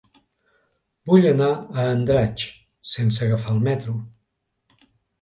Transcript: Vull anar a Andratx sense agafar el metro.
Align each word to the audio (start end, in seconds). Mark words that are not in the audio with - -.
Vull 1.11 1.27
anar 1.33 1.51
a 1.53 1.85
Andratx 1.91 2.49
sense 2.95 3.25
agafar 3.29 3.57
el 3.61 3.63
metro. 3.71 3.99